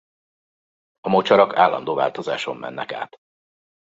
A 0.99 1.09
mocsarak 1.09 1.55
állandó 1.55 1.93
változáson 1.93 2.57
mennek 2.57 2.91
át. 2.93 3.15